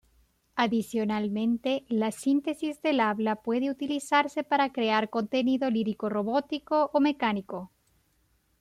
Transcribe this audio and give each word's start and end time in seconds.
Adicionalmente, 0.55 1.85
la 1.87 2.11
síntesis 2.11 2.81
de 2.81 2.99
habla 2.99 3.35
puede 3.35 3.69
utilizarse 3.69 4.43
para 4.43 4.71
crear 4.71 5.11
contenido 5.11 5.69
lírico 5.69 6.09
robótico 6.09 6.89
o 6.91 6.99
mecánico. 6.99 7.71